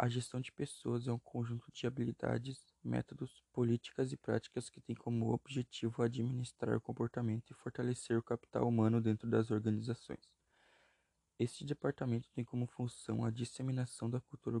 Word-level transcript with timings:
A 0.00 0.08
gestão 0.08 0.40
de 0.40 0.52
pessoas 0.52 1.08
é 1.08 1.12
um 1.12 1.18
conjunto 1.18 1.72
de 1.72 1.84
habilidades, 1.84 2.62
métodos, 2.84 3.42
políticas 3.52 4.12
e 4.12 4.16
práticas 4.16 4.70
que 4.70 4.80
tem 4.80 4.94
como 4.94 5.32
objetivo 5.32 6.04
administrar 6.04 6.76
o 6.76 6.80
comportamento 6.80 7.50
e 7.50 7.54
fortalecer 7.54 8.16
o 8.16 8.22
capital 8.22 8.68
humano 8.68 9.00
dentro 9.00 9.28
das 9.28 9.50
organizações. 9.50 10.30
Este 11.36 11.64
departamento 11.64 12.30
tem 12.30 12.44
como 12.44 12.68
função 12.68 13.24
a 13.24 13.30
disseminação 13.32 14.08
da 14.08 14.20
cultura 14.20 14.60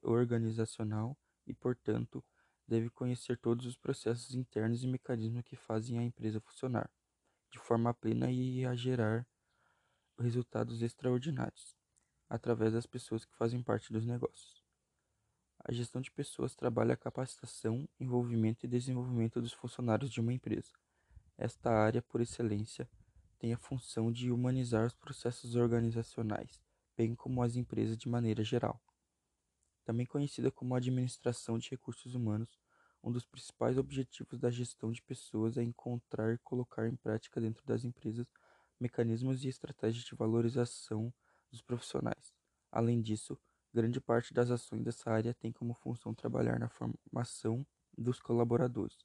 organizacional 0.00 1.18
e, 1.46 1.52
portanto, 1.52 2.24
deve 2.66 2.88
conhecer 2.88 3.36
todos 3.36 3.66
os 3.66 3.76
processos 3.76 4.34
internos 4.34 4.82
e 4.82 4.86
mecanismos 4.86 5.42
que 5.42 5.54
fazem 5.54 5.98
a 5.98 6.02
empresa 6.02 6.40
funcionar 6.40 6.90
de 7.50 7.58
forma 7.58 7.92
plena 7.92 8.30
e 8.30 8.64
a 8.64 8.74
gerar 8.74 9.26
resultados 10.18 10.80
extraordinários 10.80 11.76
através 12.26 12.72
das 12.72 12.86
pessoas 12.86 13.26
que 13.26 13.36
fazem 13.36 13.62
parte 13.62 13.92
dos 13.92 14.06
negócios. 14.06 14.67
A 15.68 15.72
gestão 15.72 16.00
de 16.00 16.10
pessoas 16.10 16.54
trabalha 16.54 16.94
a 16.94 16.96
capacitação, 16.96 17.86
envolvimento 18.00 18.64
e 18.64 18.68
desenvolvimento 18.68 19.38
dos 19.38 19.52
funcionários 19.52 20.10
de 20.10 20.18
uma 20.18 20.32
empresa. 20.32 20.72
Esta 21.36 21.70
área, 21.70 22.00
por 22.00 22.22
excelência, 22.22 22.88
tem 23.38 23.52
a 23.52 23.58
função 23.58 24.10
de 24.10 24.32
humanizar 24.32 24.86
os 24.86 24.94
processos 24.94 25.56
organizacionais, 25.56 26.58
bem 26.96 27.14
como 27.14 27.42
as 27.42 27.54
empresas 27.54 27.98
de 27.98 28.08
maneira 28.08 28.42
geral. 28.42 28.80
Também 29.84 30.06
conhecida 30.06 30.50
como 30.50 30.74
administração 30.74 31.58
de 31.58 31.68
recursos 31.68 32.14
humanos, 32.14 32.58
um 33.04 33.12
dos 33.12 33.26
principais 33.26 33.76
objetivos 33.76 34.38
da 34.40 34.50
gestão 34.50 34.90
de 34.90 35.02
pessoas 35.02 35.58
é 35.58 35.62
encontrar 35.62 36.32
e 36.32 36.38
colocar 36.38 36.88
em 36.88 36.96
prática 36.96 37.42
dentro 37.42 37.62
das 37.66 37.84
empresas 37.84 38.26
mecanismos 38.80 39.44
e 39.44 39.48
estratégias 39.48 40.06
de 40.06 40.14
valorização 40.14 41.12
dos 41.50 41.60
profissionais. 41.60 42.32
Além 42.72 43.02
disso, 43.02 43.38
grande 43.72 44.00
parte 44.00 44.32
das 44.32 44.50
ações 44.50 44.82
dessa 44.82 45.10
área 45.10 45.34
tem 45.34 45.52
como 45.52 45.74
função 45.74 46.14
trabalhar 46.14 46.58
na 46.58 46.68
formação 46.68 47.66
dos 47.96 48.20
colaboradores, 48.20 48.96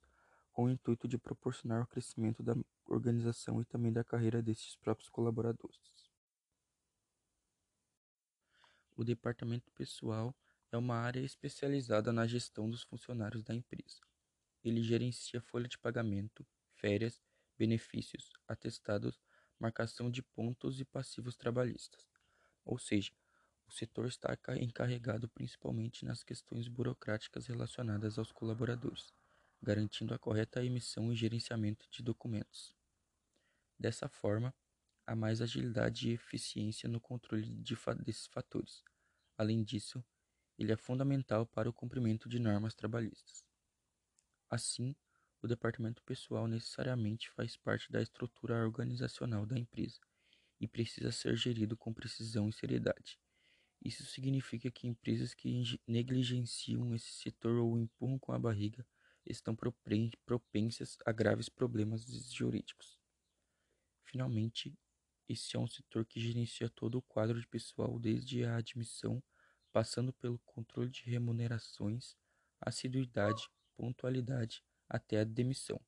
com 0.51 0.65
o 0.65 0.69
intuito 0.69 1.07
de 1.07 1.17
proporcionar 1.17 1.83
o 1.83 1.87
crescimento 1.87 2.43
da 2.43 2.55
organização 2.85 3.61
e 3.61 3.65
também 3.65 3.91
da 3.91 4.03
carreira 4.03 4.41
desses 4.41 4.75
próprios 4.75 5.09
colaboradores. 5.09 6.11
O 8.95 9.03
departamento 9.03 9.71
pessoal 9.71 10.35
é 10.71 10.77
uma 10.77 10.95
área 10.95 11.19
especializada 11.19 12.13
na 12.13 12.27
gestão 12.27 12.69
dos 12.69 12.83
funcionários 12.83 13.43
da 13.43 13.53
empresa. 13.53 13.99
Ele 14.63 14.81
gerencia 14.81 15.41
folha 15.41 15.67
de 15.67 15.77
pagamento, 15.77 16.45
férias, 16.75 17.21
benefícios, 17.57 18.31
atestados, 18.47 19.19
marcação 19.59 20.09
de 20.09 20.21
pontos 20.21 20.79
e 20.79 20.85
passivos 20.85 21.35
trabalhistas. 21.35 22.07
Ou 22.63 22.77
seja, 22.77 23.11
setor 23.73 24.07
está 24.07 24.37
encarregado 24.59 25.27
principalmente 25.29 26.05
nas 26.05 26.23
questões 26.23 26.67
burocráticas 26.67 27.47
relacionadas 27.47 28.17
aos 28.17 28.31
colaboradores 28.31 29.13
garantindo 29.63 30.13
a 30.13 30.19
correta 30.19 30.63
emissão 30.63 31.11
e 31.11 31.15
gerenciamento 31.15 31.87
de 31.89 32.03
documentos. 32.03 32.75
Dessa 33.79 34.09
forma, 34.09 34.53
há 35.07 35.15
mais 35.15 35.41
agilidade 35.41 36.09
e 36.09 36.13
eficiência 36.13 36.89
no 36.89 36.99
controle 36.99 37.49
de 37.49 37.75
desses 38.03 38.27
fatores. 38.27 38.83
Além 39.37 39.63
disso, 39.63 40.03
ele 40.57 40.73
é 40.73 40.77
fundamental 40.77 41.45
para 41.45 41.69
o 41.69 41.73
cumprimento 41.73 42.27
de 42.27 42.39
normas 42.39 42.75
trabalhistas. 42.75 43.45
Assim, 44.49 44.93
o 45.41 45.47
departamento 45.47 46.03
pessoal 46.03 46.45
necessariamente 46.45 47.31
faz 47.31 47.55
parte 47.55 47.89
da 47.89 48.01
estrutura 48.01 48.65
organizacional 48.65 49.45
da 49.45 49.57
empresa 49.57 49.99
e 50.59 50.67
precisa 50.67 51.11
ser 51.11 51.35
gerido 51.37 51.77
com 51.77 51.93
precisão 51.93 52.49
e 52.49 52.53
seriedade. 52.53 53.17
Isso 53.83 54.05
significa 54.05 54.71
que 54.71 54.87
empresas 54.87 55.33
que 55.33 55.61
negligenciam 55.85 56.95
esse 56.95 57.11
setor 57.11 57.57
ou 57.57 57.77
empurram 57.77 58.17
com 58.17 58.31
a 58.31 58.39
barriga 58.39 58.87
estão 59.25 59.53
propensas 60.25 60.97
a 61.05 61.11
graves 61.11 61.49
problemas 61.49 62.05
jurídicos. 62.31 62.97
Finalmente, 64.05 64.73
esse 65.27 65.57
é 65.57 65.59
um 65.59 65.67
setor 65.67 66.05
que 66.05 66.21
gerencia 66.21 66.69
todo 66.69 66.97
o 66.97 67.01
quadro 67.01 67.39
de 67.39 67.47
pessoal 67.47 67.99
desde 67.99 68.45
a 68.45 68.55
admissão, 68.55 69.21
passando 69.71 70.13
pelo 70.13 70.39
controle 70.39 70.89
de 70.89 71.03
remunerações, 71.03 72.15
assiduidade, 72.61 73.49
pontualidade 73.75 74.63
até 74.87 75.19
a 75.19 75.23
demissão. 75.25 75.81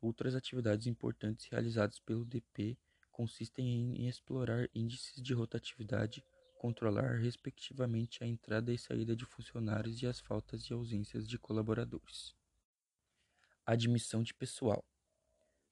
Outras 0.00 0.34
atividades 0.34 0.86
importantes 0.86 1.46
realizadas 1.50 1.98
pelo 2.00 2.24
DP 2.24 2.78
consistem 3.10 3.96
em 3.96 4.08
explorar 4.08 4.68
índices 4.74 5.22
de 5.22 5.34
rotatividade, 5.34 6.24
controlar 6.64 7.18
respectivamente 7.18 8.24
a 8.24 8.26
entrada 8.26 8.72
e 8.72 8.78
saída 8.78 9.14
de 9.14 9.26
funcionários 9.26 10.00
e 10.00 10.06
as 10.06 10.18
faltas 10.18 10.62
e 10.62 10.72
ausências 10.72 11.28
de 11.28 11.38
colaboradores. 11.38 12.34
Admissão 13.66 14.22
de 14.22 14.32
pessoal. 14.32 14.82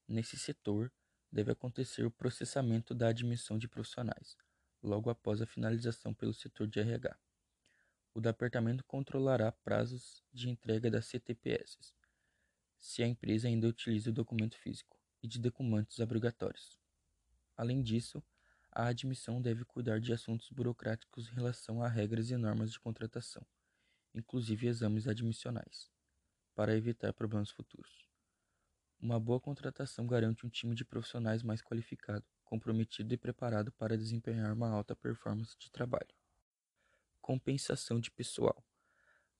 Nesse 0.07 0.37
setor, 0.37 0.93
deve 1.33 1.51
acontecer 1.51 2.05
o 2.05 2.11
processamento 2.11 2.95
da 2.95 3.09
admissão 3.09 3.57
de 3.57 3.67
profissionais, 3.67 4.37
logo 4.83 5.09
após 5.09 5.41
a 5.41 5.47
finalização 5.47 6.13
pelo 6.13 6.35
setor 6.35 6.67
de 6.67 6.81
RH. 6.81 7.19
O 8.13 8.21
departamento 8.21 8.85
controlará 8.85 9.51
prazos 9.51 10.23
de 10.31 10.51
entrega 10.51 10.91
das 10.91 11.07
CTPS, 11.07 11.95
se 12.79 13.03
a 13.03 13.07
empresa 13.07 13.49
ainda 13.49 13.67
utiliza 13.67 14.11
o 14.11 14.13
documento 14.13 14.59
físico, 14.59 15.01
e 15.23 15.27
de 15.27 15.39
documentos 15.39 15.99
obrigatórios. 16.01 16.79
Além 17.57 17.81
disso, 17.81 18.23
a 18.73 18.87
admissão 18.87 19.41
deve 19.41 19.65
cuidar 19.65 20.01
de 20.01 20.13
assuntos 20.13 20.49
burocráticos 20.51 21.29
em 21.29 21.35
relação 21.35 21.83
a 21.83 21.89
regras 21.89 22.31
e 22.31 22.37
normas 22.37 22.73
de 22.73 22.81
contratação, 22.81 23.47
inclusive 24.15 24.67
exames 24.67 25.07
admissionais 25.07 25.91
para 26.55 26.77
evitar 26.77 27.13
problemas 27.13 27.51
futuros. 27.51 28.09
Uma 29.01 29.19
boa 29.19 29.41
contratação 29.41 30.07
garante 30.07 30.47
um 30.47 30.49
time 30.49 30.75
de 30.75 30.85
profissionais 30.85 31.43
mais 31.43 31.61
qualificado, 31.61 32.25
comprometido 32.45 33.13
e 33.13 33.17
preparado 33.17 33.73
para 33.73 33.97
desempenhar 33.97 34.53
uma 34.53 34.71
alta 34.71 34.95
performance 34.95 35.57
de 35.59 35.71
trabalho. 35.71 36.15
Compensação 37.21 38.01
de 38.01 38.11
pessoal. 38.11 38.65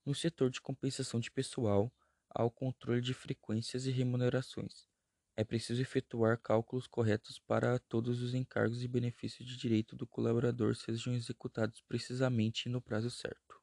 No 0.05 0.13
setor 0.13 0.49
de 0.49 0.59
compensação 0.59 1.19
de 1.19 1.31
pessoal, 1.31 1.91
há 2.29 2.43
o 2.43 2.51
controle 2.51 3.01
de 3.01 3.13
frequências 3.13 3.85
e 3.85 3.91
remunerações. 3.91 4.87
É 5.35 5.43
preciso 5.43 5.81
efetuar 5.81 6.39
cálculos 6.39 6.85
corretos 6.85 7.39
para 7.39 7.79
todos 7.79 8.21
os 8.21 8.35
encargos 8.35 8.83
e 8.83 8.87
benefícios 8.87 9.49
de 9.49 9.57
direito 9.57 9.95
do 9.95 10.05
colaborador 10.05 10.75
sejam 10.75 11.15
executados 11.15 11.81
precisamente 11.87 12.67
e 12.67 12.69
no 12.69 12.79
prazo 12.79 13.09
certo. 13.09 13.59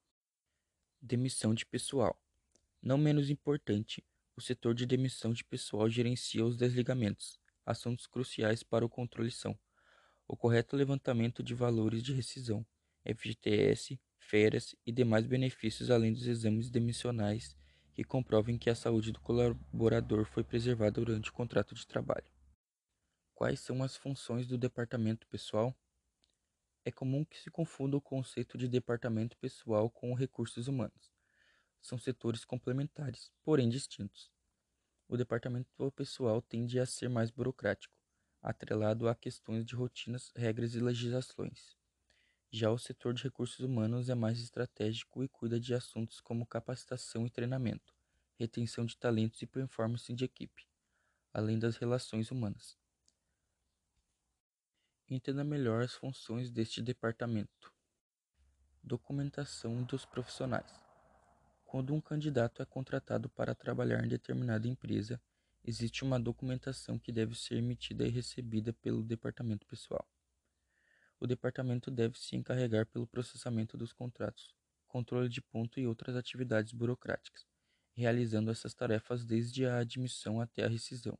Demissão 1.00 1.54
de 1.54 1.64
pessoal. 1.64 2.20
Não 2.82 2.98
menos 2.98 3.30
importante, 3.30 4.04
o 4.36 4.40
setor 4.40 4.74
de 4.74 4.84
demissão 4.84 5.32
de 5.32 5.44
pessoal 5.44 5.88
gerencia 5.88 6.44
os 6.44 6.56
desligamentos, 6.56 7.38
assuntos 7.64 8.04
cruciais 8.08 8.64
para 8.64 8.84
o 8.84 8.88
controle 8.88 9.30
são 9.30 9.56
o 10.26 10.36
correto 10.36 10.74
levantamento 10.74 11.40
de 11.40 11.54
valores 11.54 12.02
de 12.02 12.12
rescisão, 12.12 12.66
FGTS, 13.04 14.00
férias 14.18 14.74
e 14.84 14.90
demais 14.90 15.24
benefícios 15.24 15.88
além 15.88 16.12
dos 16.12 16.26
exames 16.26 16.68
demissionais 16.68 17.59
que 18.00 18.04
comprovem 18.04 18.56
que 18.56 18.70
a 18.70 18.74
saúde 18.74 19.12
do 19.12 19.20
colaborador 19.20 20.24
foi 20.24 20.42
preservada 20.42 21.04
durante 21.04 21.28
o 21.28 21.32
contrato 21.34 21.74
de 21.74 21.86
trabalho. 21.86 22.24
Quais 23.34 23.60
são 23.60 23.82
as 23.82 23.94
funções 23.94 24.46
do 24.46 24.56
departamento 24.56 25.26
pessoal? 25.26 25.78
É 26.82 26.90
comum 26.90 27.26
que 27.26 27.38
se 27.38 27.50
confunda 27.50 27.98
o 27.98 28.00
conceito 28.00 28.56
de 28.56 28.66
departamento 28.68 29.36
pessoal 29.36 29.90
com 29.90 30.14
recursos 30.14 30.66
humanos 30.66 31.12
são 31.78 31.98
setores 31.98 32.42
complementares, 32.42 33.30
porém 33.44 33.68
distintos. 33.68 34.32
O 35.06 35.14
departamento 35.14 35.68
pessoal 35.92 36.40
tende 36.40 36.80
a 36.80 36.86
ser 36.86 37.10
mais 37.10 37.30
burocrático, 37.30 37.94
atrelado 38.40 39.08
a 39.08 39.14
questões 39.14 39.62
de 39.62 39.74
rotinas, 39.74 40.32
regras 40.34 40.74
e 40.74 40.80
legislações. 40.80 41.76
Já 42.52 42.68
o 42.68 42.78
setor 42.78 43.14
de 43.14 43.22
recursos 43.22 43.60
humanos 43.60 44.08
é 44.08 44.14
mais 44.14 44.40
estratégico 44.40 45.22
e 45.22 45.28
cuida 45.28 45.60
de 45.60 45.72
assuntos 45.72 46.20
como 46.20 46.44
capacitação 46.44 47.24
e 47.24 47.30
treinamento, 47.30 47.94
retenção 48.36 48.84
de 48.84 48.96
talentos 48.96 49.40
e 49.40 49.46
performance 49.46 50.12
de 50.12 50.24
equipe, 50.24 50.66
além 51.32 51.60
das 51.60 51.76
relações 51.76 52.32
humanas. 52.32 52.76
Entenda 55.08 55.44
melhor 55.44 55.84
as 55.84 55.94
funções 55.94 56.50
deste 56.50 56.82
departamento. 56.82 57.72
Documentação 58.82 59.84
dos 59.84 60.04
profissionais. 60.04 60.72
Quando 61.64 61.94
um 61.94 62.00
candidato 62.00 62.62
é 62.62 62.64
contratado 62.64 63.30
para 63.30 63.54
trabalhar 63.54 64.04
em 64.04 64.08
determinada 64.08 64.66
empresa, 64.66 65.22
existe 65.62 66.02
uma 66.02 66.18
documentação 66.18 66.98
que 66.98 67.12
deve 67.12 67.36
ser 67.36 67.58
emitida 67.58 68.04
e 68.04 68.10
recebida 68.10 68.72
pelo 68.72 69.04
departamento 69.04 69.64
pessoal. 69.68 70.04
O 71.20 71.26
departamento 71.26 71.90
deve 71.90 72.18
se 72.18 72.34
encarregar 72.34 72.86
pelo 72.86 73.06
processamento 73.06 73.76
dos 73.76 73.92
contratos, 73.92 74.54
controle 74.88 75.28
de 75.28 75.42
ponto 75.42 75.78
e 75.78 75.86
outras 75.86 76.16
atividades 76.16 76.72
burocráticas, 76.72 77.46
realizando 77.94 78.50
essas 78.50 78.72
tarefas 78.72 79.22
desde 79.22 79.66
a 79.66 79.78
admissão 79.78 80.40
até 80.40 80.64
a 80.64 80.68
rescisão. 80.68 81.18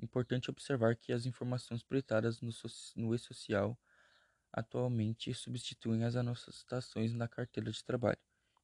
Importante 0.00 0.48
observar 0.48 0.94
que 0.94 1.12
as 1.12 1.26
informações 1.26 1.82
prestadas 1.82 2.40
no 2.40 3.14
e-social 3.14 3.76
atualmente 4.52 5.34
substituem 5.34 6.04
as 6.04 6.14
anotações 6.14 7.12
na 7.12 7.26
carteira 7.26 7.72
de 7.72 7.82
trabalho 7.82 8.20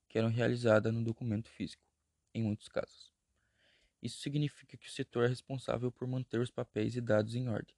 que 0.09 0.19
eram 0.19 0.29
realizadas 0.29 0.93
no 0.93 1.03
documento 1.03 1.49
físico, 1.49 1.85
em 2.33 2.43
muitos 2.43 2.69
casos. 2.69 3.12
Isso 4.03 4.21
significa 4.21 4.76
que 4.76 4.88
o 4.88 4.91
setor 4.91 5.25
é 5.25 5.29
responsável 5.29 5.91
por 5.91 6.06
manter 6.06 6.41
os 6.41 6.50
papéis 6.50 6.97
e 6.97 7.00
dados 7.00 7.35
em 7.35 7.49
ordem, 7.49 7.75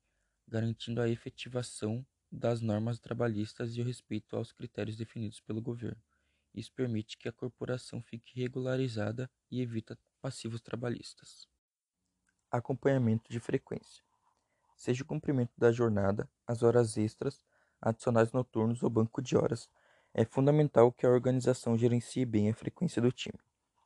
garantindo 0.48 1.00
a 1.00 1.08
efetivação 1.08 2.06
das 2.32 2.62
normas 2.62 2.98
trabalhistas 2.98 3.76
e 3.76 3.82
o 3.82 3.84
respeito 3.84 4.36
aos 4.36 4.52
critérios 4.52 4.96
definidos 4.96 5.40
pelo 5.40 5.60
governo. 5.60 6.00
Isso 6.54 6.72
permite 6.72 7.18
que 7.18 7.28
a 7.28 7.32
corporação 7.32 8.02
fique 8.02 8.40
regularizada 8.40 9.30
e 9.50 9.60
evita 9.60 9.98
passivos 10.20 10.60
trabalhistas. 10.60 11.46
Acompanhamento 12.50 13.30
de 13.30 13.38
frequência. 13.38 14.02
Seja 14.76 15.02
o 15.02 15.06
cumprimento 15.06 15.52
da 15.56 15.70
jornada, 15.70 16.28
as 16.46 16.62
horas 16.62 16.96
extras, 16.96 17.42
adicionais 17.80 18.32
noturnos 18.32 18.82
ou 18.82 18.90
banco 18.90 19.20
de 19.20 19.36
horas, 19.36 19.68
é 20.14 20.24
fundamental 20.24 20.92
que 20.92 21.06
a 21.06 21.10
organização 21.10 21.76
gerencie 21.76 22.24
bem 22.24 22.50
a 22.50 22.54
frequência 22.54 23.00
do 23.00 23.12
time. 23.12 23.38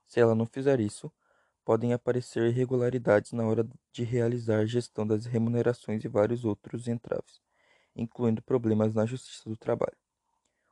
Se 0.07 0.21
ela 0.21 0.35
não 0.35 0.47
fizer 0.47 0.81
isso, 0.81 1.13
podem 1.65 1.93
aparecer 1.93 2.49
irregularidades 2.49 3.33
na 3.33 3.45
hora 3.45 3.69
de 3.93 4.05
realizar 4.05 4.61
a 4.61 4.67
gestão 4.67 5.07
das 5.07 5.27
remunerações 5.27 6.05
e 6.05 6.09
vários 6.09 6.45
outros 6.45 6.87
entraves, 6.89 7.41
incluindo 7.97 8.43
problemas 8.43 8.95
na 8.95 9.07
Justiça 9.07 9.49
do 9.49 9.57
Trabalho. 9.57 9.97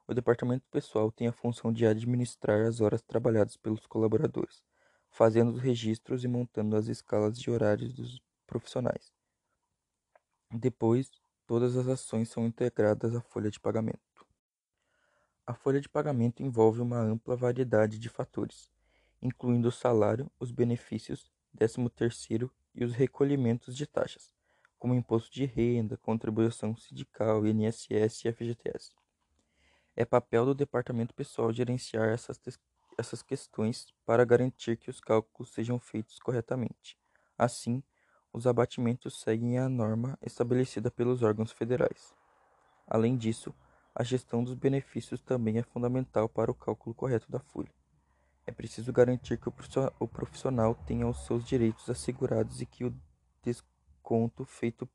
O 0.06 0.12
departamento 0.12 0.66
pessoal 0.70 1.10
tem 1.10 1.26
a 1.26 1.32
função 1.32 1.72
de 1.72 1.86
administrar 1.86 2.66
as 2.66 2.82
horas 2.82 3.00
trabalhadas 3.00 3.56
pelos 3.56 3.86
colaboradores, 3.86 4.62
fazendo 5.08 5.52
os 5.52 5.60
registros 5.60 6.24
e 6.24 6.28
montando 6.28 6.76
as 6.76 6.88
escalas 6.88 7.38
de 7.38 7.50
horários 7.50 7.94
dos 7.94 8.20
profissionais. 8.46 9.10
Depois, 10.52 11.10
todas 11.46 11.76
as 11.76 11.88
ações 11.88 12.28
são 12.28 12.46
integradas 12.46 13.14
à 13.14 13.22
folha 13.22 13.50
de 13.50 13.58
pagamento. 13.58 14.26
A 15.46 15.54
folha 15.54 15.80
de 15.80 15.88
pagamento 15.88 16.42
envolve 16.42 16.80
uma 16.80 16.98
ampla 16.98 17.34
variedade 17.34 17.98
de 17.98 18.08
fatores, 18.08 18.70
incluindo 19.22 19.68
o 19.68 19.72
salário, 19.72 20.30
os 20.38 20.50
benefícios, 20.50 21.32
13º 21.56 22.50
e 22.74 22.84
os 22.84 22.92
recolhimentos 22.92 23.74
de 23.74 23.86
taxas, 23.86 24.33
como 24.84 24.94
imposto 24.94 25.32
de 25.32 25.46
renda, 25.46 25.96
contribuição 25.96 26.76
sindical, 26.76 27.46
INSS 27.46 28.26
e 28.26 28.30
FGTS. 28.30 28.92
É 29.96 30.04
papel 30.04 30.44
do 30.44 30.54
departamento 30.54 31.14
pessoal 31.14 31.50
gerenciar 31.50 32.10
essas, 32.10 32.38
essas 32.98 33.22
questões 33.22 33.86
para 34.04 34.26
garantir 34.26 34.76
que 34.76 34.90
os 34.90 35.00
cálculos 35.00 35.54
sejam 35.54 35.78
feitos 35.78 36.18
corretamente. 36.18 36.98
Assim, 37.38 37.82
os 38.30 38.46
abatimentos 38.46 39.22
seguem 39.22 39.58
a 39.58 39.70
norma 39.70 40.18
estabelecida 40.20 40.90
pelos 40.90 41.22
órgãos 41.22 41.50
federais. 41.50 42.14
Além 42.86 43.16
disso, 43.16 43.54
a 43.94 44.04
gestão 44.04 44.44
dos 44.44 44.52
benefícios 44.52 45.22
também 45.22 45.56
é 45.56 45.62
fundamental 45.62 46.28
para 46.28 46.50
o 46.50 46.54
cálculo 46.54 46.94
correto 46.94 47.32
da 47.32 47.40
folha. 47.40 47.72
É 48.46 48.52
preciso 48.52 48.92
garantir 48.92 49.38
que 49.38 49.48
o 49.48 50.06
profissional 50.06 50.74
tenha 50.74 51.08
os 51.08 51.24
seus 51.24 51.42
direitos 51.42 51.88
assegurados 51.88 52.60
e 52.60 52.66
que 52.66 52.84
o 52.84 52.94
desconto 54.04 54.44
feito 54.44 54.86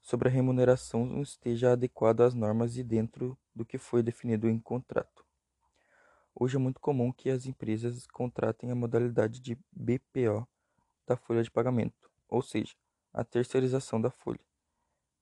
sobre 0.00 0.26
a 0.26 0.30
remuneração 0.30 1.20
esteja 1.20 1.72
adequado 1.72 2.22
às 2.22 2.32
normas 2.32 2.78
e 2.78 2.82
dentro 2.82 3.36
do 3.54 3.66
que 3.66 3.76
foi 3.76 4.02
definido 4.02 4.48
em 4.48 4.58
contrato. 4.58 5.26
Hoje 6.34 6.56
é 6.56 6.58
muito 6.58 6.80
comum 6.80 7.12
que 7.12 7.28
as 7.28 7.44
empresas 7.44 8.06
contratem 8.06 8.70
a 8.70 8.74
modalidade 8.74 9.40
de 9.40 9.58
BPO 9.70 10.48
da 11.06 11.18
folha 11.18 11.42
de 11.42 11.50
pagamento, 11.50 12.10
ou 12.26 12.40
seja, 12.40 12.74
a 13.12 13.22
terceirização 13.22 14.00
da 14.00 14.10
folha. 14.10 14.40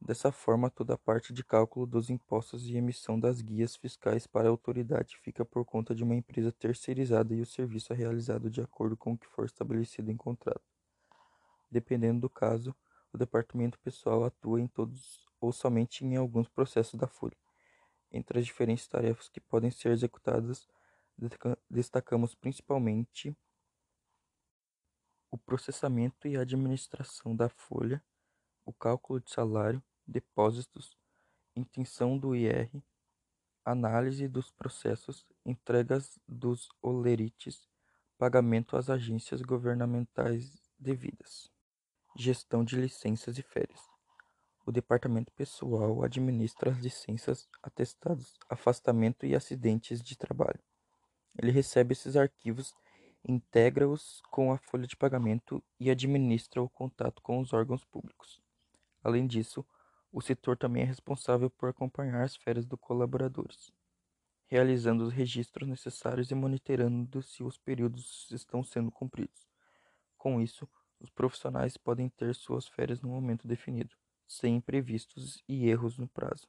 Dessa 0.00 0.30
forma, 0.30 0.70
toda 0.70 0.94
a 0.94 0.98
parte 0.98 1.32
de 1.32 1.42
cálculo 1.42 1.86
dos 1.86 2.08
impostos 2.08 2.66
e 2.66 2.76
emissão 2.76 3.18
das 3.18 3.40
guias 3.40 3.74
fiscais 3.74 4.28
para 4.28 4.46
a 4.46 4.50
autoridade 4.50 5.16
fica 5.16 5.44
por 5.44 5.64
conta 5.64 5.92
de 5.92 6.04
uma 6.04 6.14
empresa 6.14 6.52
terceirizada 6.52 7.34
e 7.34 7.40
o 7.40 7.46
serviço 7.46 7.92
é 7.92 7.96
realizado 7.96 8.48
de 8.48 8.60
acordo 8.60 8.96
com 8.96 9.14
o 9.14 9.18
que 9.18 9.26
for 9.26 9.44
estabelecido 9.44 10.08
em 10.08 10.16
contrato. 10.16 10.62
Dependendo 11.70 12.20
do 12.20 12.30
caso, 12.30 12.74
o 13.18 13.26
departamento 13.26 13.76
pessoal 13.80 14.24
atua 14.24 14.60
em 14.60 14.68
todos 14.68 15.26
ou 15.40 15.52
somente 15.52 16.04
em 16.04 16.14
alguns 16.14 16.48
processos 16.48 16.94
da 16.94 17.08
folha. 17.08 17.36
Entre 18.12 18.38
as 18.38 18.46
diferentes 18.46 18.86
tarefas 18.86 19.28
que 19.28 19.40
podem 19.40 19.72
ser 19.72 19.90
executadas, 19.90 20.68
destacamos 21.68 22.36
principalmente 22.36 23.36
o 25.30 25.36
processamento 25.36 26.28
e 26.28 26.36
administração 26.36 27.34
da 27.34 27.48
folha, 27.48 28.02
o 28.64 28.72
cálculo 28.72 29.20
de 29.20 29.30
salário, 29.32 29.82
depósitos, 30.06 30.96
intenção 31.56 32.16
do 32.16 32.36
IR, 32.36 32.70
análise 33.64 34.28
dos 34.28 34.50
processos, 34.52 35.26
entregas 35.44 36.18
dos 36.26 36.68
olerites, 36.80 37.68
pagamento 38.16 38.76
às 38.76 38.88
agências 38.88 39.42
governamentais 39.42 40.62
devidas, 40.78 41.50
gestão 42.16 42.64
de 42.64 42.76
licenças 42.76 43.38
e 43.38 43.42
férias. 43.42 43.80
O 44.66 44.72
departamento 44.72 45.32
pessoal 45.32 46.02
administra 46.02 46.70
as 46.70 46.78
licenças, 46.78 47.48
atestados, 47.62 48.38
afastamento 48.50 49.24
e 49.24 49.34
acidentes 49.34 50.02
de 50.02 50.16
trabalho. 50.16 50.60
Ele 51.40 51.50
recebe 51.50 51.92
esses 51.92 52.16
arquivos, 52.16 52.74
integra-os 53.26 54.20
com 54.30 54.52
a 54.52 54.58
folha 54.58 54.86
de 54.86 54.96
pagamento 54.96 55.62
e 55.80 55.90
administra 55.90 56.62
o 56.62 56.68
contato 56.68 57.22
com 57.22 57.40
os 57.40 57.52
órgãos 57.52 57.84
públicos. 57.84 58.42
Além 59.02 59.26
disso, 59.26 59.64
o 60.12 60.20
setor 60.20 60.56
também 60.56 60.82
é 60.82 60.86
responsável 60.86 61.48
por 61.48 61.68
acompanhar 61.68 62.22
as 62.22 62.36
férias 62.36 62.66
dos 62.66 62.78
colaboradores, 62.80 63.72
realizando 64.46 65.04
os 65.04 65.12
registros 65.12 65.68
necessários 65.68 66.30
e 66.30 66.34
monitorando 66.34 67.22
se 67.22 67.42
os 67.42 67.56
períodos 67.56 68.30
estão 68.30 68.62
sendo 68.62 68.90
cumpridos. 68.90 69.46
Com 70.16 70.40
isso, 70.40 70.68
os 71.00 71.10
profissionais 71.10 71.76
podem 71.76 72.08
ter 72.08 72.34
suas 72.34 72.66
férias 72.66 73.00
no 73.00 73.08
momento 73.08 73.46
definido, 73.46 73.94
sem 74.26 74.56
imprevistos 74.56 75.42
e 75.48 75.68
erros 75.68 75.98
no 75.98 76.08
prazo. 76.08 76.46